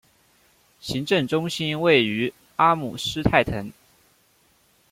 [0.79, 3.71] 行政中心位于阿姆施泰滕。